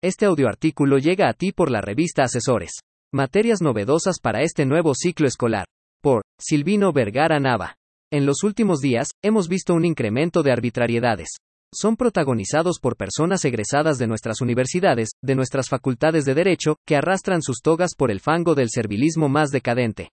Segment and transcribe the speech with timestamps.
[0.00, 2.70] Este audioartículo llega a ti por la revista Asesores.
[3.12, 5.66] Materias novedosas para este nuevo ciclo escolar.
[6.00, 7.74] Por Silvino Vergara Nava.
[8.12, 11.30] En los últimos días, hemos visto un incremento de arbitrariedades.
[11.74, 17.42] Son protagonizados por personas egresadas de nuestras universidades, de nuestras facultades de derecho, que arrastran
[17.42, 20.10] sus togas por el fango del servilismo más decadente.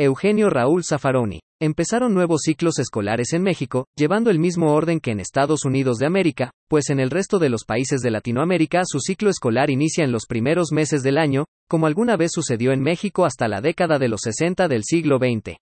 [0.00, 1.40] Eugenio Raúl Zaffaroni.
[1.60, 6.06] Empezaron nuevos ciclos escolares en México, llevando el mismo orden que en Estados Unidos de
[6.06, 10.12] América, pues en el resto de los países de Latinoamérica su ciclo escolar inicia en
[10.12, 14.06] los primeros meses del año, como alguna vez sucedió en México hasta la década de
[14.06, 15.56] los 60 del siglo XX.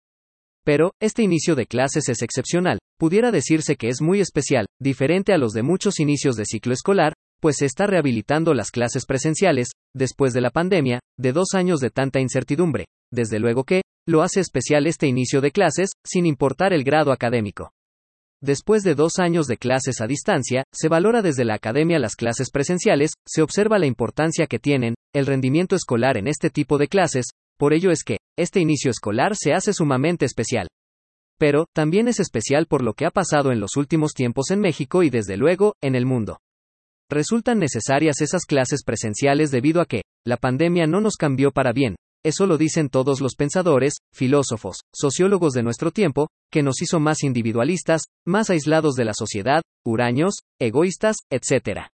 [0.66, 5.38] Pero, este inicio de clases es excepcional, pudiera decirse que es muy especial, diferente a
[5.38, 10.34] los de muchos inicios de ciclo escolar, pues se está rehabilitando las clases presenciales, después
[10.34, 14.86] de la pandemia, de dos años de tanta incertidumbre, desde luego que, lo hace especial
[14.86, 17.72] este inicio de clases, sin importar el grado académico.
[18.42, 22.52] Después de dos años de clases a distancia, se valora desde la academia las clases
[22.52, 27.28] presenciales, se observa la importancia que tienen, el rendimiento escolar en este tipo de clases,
[27.58, 30.68] por ello es que, este inicio escolar se hace sumamente especial.
[31.40, 35.04] Pero, también es especial por lo que ha pasado en los últimos tiempos en México
[35.04, 36.40] y desde luego, en el mundo.
[37.10, 41.96] Resultan necesarias esas clases presenciales debido a que, la pandemia no nos cambió para bien,
[42.26, 47.24] eso lo dicen todos los pensadores, filósofos, sociólogos de nuestro tiempo, que nos hizo más
[47.24, 51.88] individualistas, más aislados de la sociedad, huraños, egoístas, etc.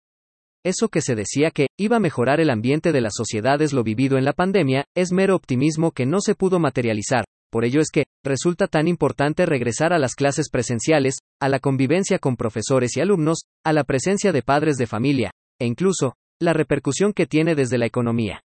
[0.65, 4.19] Eso que se decía que iba a mejorar el ambiente de las sociedades lo vivido
[4.19, 7.25] en la pandemia, es mero optimismo que no se pudo materializar.
[7.53, 12.19] Por ello es que, resulta tan importante regresar a las clases presenciales, a la convivencia
[12.19, 15.31] con profesores y alumnos, a la presencia de padres de familia,
[15.61, 18.43] e incluso, la repercusión que tiene desde la economía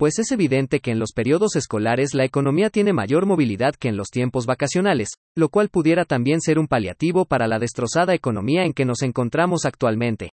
[0.00, 3.98] pues es evidente que en los periodos escolares la economía tiene mayor movilidad que en
[3.98, 8.72] los tiempos vacacionales, lo cual pudiera también ser un paliativo para la destrozada economía en
[8.72, 10.30] que nos encontramos actualmente.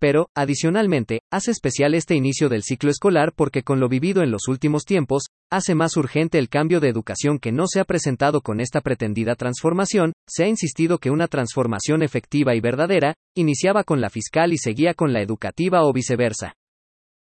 [0.00, 4.48] Pero, adicionalmente, hace especial este inicio del ciclo escolar porque con lo vivido en los
[4.48, 8.58] últimos tiempos, hace más urgente el cambio de educación que no se ha presentado con
[8.58, 14.10] esta pretendida transformación, se ha insistido que una transformación efectiva y verdadera, iniciaba con la
[14.10, 16.54] fiscal y seguía con la educativa o viceversa.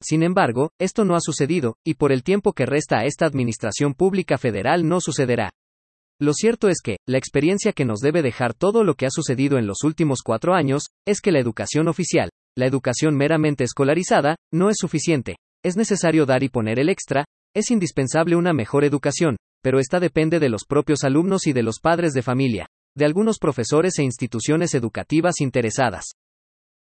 [0.03, 3.95] Sin embargo, esto no ha sucedido, y por el tiempo que resta a esta Administración
[3.95, 5.53] Pública Federal no sucederá.
[6.21, 9.59] Lo cierto es que, la experiencia que nos debe dejar todo lo que ha sucedido
[9.59, 14.71] en los últimos cuatro años, es que la educación oficial, la educación meramente escolarizada, no
[14.71, 15.37] es suficiente.
[15.65, 17.25] Es necesario dar y poner el extra,
[17.55, 21.81] es indispensable una mejor educación, pero esta depende de los propios alumnos y de los
[21.81, 26.13] padres de familia, de algunos profesores e instituciones educativas interesadas.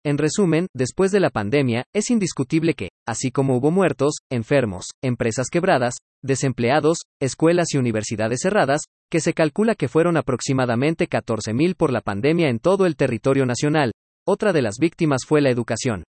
[0.02, 5.48] En resumen, después de la pandemia, es indiscutible que, así como hubo muertos, enfermos, empresas
[5.50, 8.80] quebradas, desempleados, escuelas y universidades cerradas,
[9.10, 13.92] que se calcula que fueron aproximadamente 14.000 por la pandemia en todo el territorio nacional,
[14.26, 16.04] otra de las víctimas fue la educación.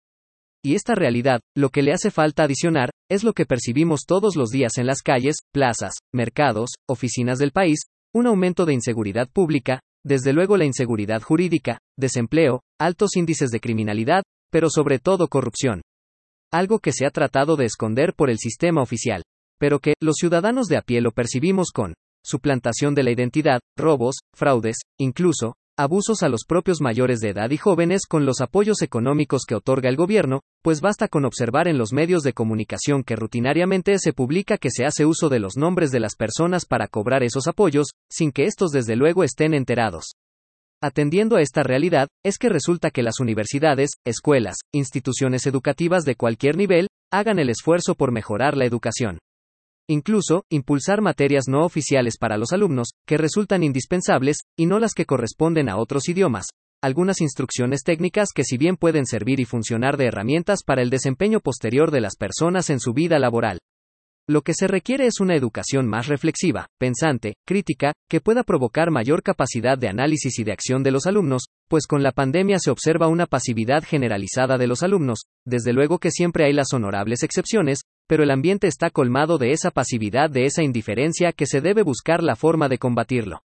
[0.63, 4.50] Y esta realidad, lo que le hace falta adicionar, es lo que percibimos todos los
[4.50, 7.79] días en las calles, plazas, mercados, oficinas del país,
[8.13, 14.24] un aumento de inseguridad pública, desde luego la inseguridad jurídica, desempleo, altos índices de criminalidad,
[14.52, 15.82] pero sobre todo corrupción.
[16.52, 19.24] Algo que se ha tratado de esconder por el sistema oficial,
[19.60, 21.94] pero que los ciudadanos de a pie lo percibimos con
[22.26, 27.57] suplantación de la identidad, robos, fraudes, incluso, abusos a los propios mayores de edad y
[27.57, 31.94] jóvenes con los apoyos económicos que otorga el gobierno, pues basta con observar en los
[31.94, 36.01] medios de comunicación que rutinariamente se publica que se hace uso de los nombres de
[36.01, 40.16] las personas para cobrar esos apoyos, sin que estos desde luego estén enterados.
[40.84, 46.57] Atendiendo a esta realidad, es que resulta que las universidades, escuelas, instituciones educativas de cualquier
[46.57, 49.18] nivel, hagan el esfuerzo por mejorar la educación.
[49.91, 55.05] Incluso, impulsar materias no oficiales para los alumnos, que resultan indispensables, y no las que
[55.05, 56.45] corresponden a otros idiomas.
[56.79, 61.39] Algunas instrucciones técnicas que si bien pueden servir y funcionar de herramientas para el desempeño
[61.39, 63.57] posterior de las personas en su vida laboral.
[64.27, 69.23] Lo que se requiere es una educación más reflexiva, pensante, crítica, que pueda provocar mayor
[69.23, 73.07] capacidad de análisis y de acción de los alumnos, pues con la pandemia se observa
[73.07, 78.23] una pasividad generalizada de los alumnos, desde luego que siempre hay las honorables excepciones, pero
[78.23, 82.35] el ambiente está colmado de esa pasividad, de esa indiferencia que se debe buscar la
[82.35, 83.44] forma de combatirlo.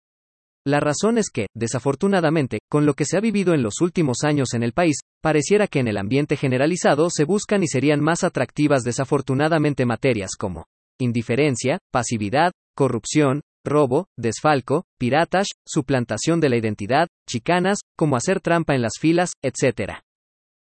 [0.67, 4.55] La razón es que, desafortunadamente, con lo que se ha vivido en los últimos años
[4.55, 8.83] en el país, pareciera que en el ambiente generalizado se buscan y serían más atractivas
[8.85, 10.65] desafortunadamente materias como
[10.99, 18.81] indiferencia, pasividad, corrupción, robo, desfalco, piratas, suplantación de la identidad, chicanas, como hacer trampa en
[18.81, 20.01] las filas, etc.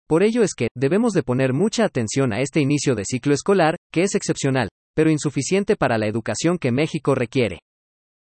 [0.09, 3.77] Por ello es que, debemos de poner mucha atención a este inicio de ciclo escolar,
[3.93, 7.59] que es excepcional, pero insuficiente para la educación que México requiere.